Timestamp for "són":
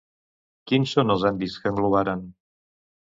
0.95-1.13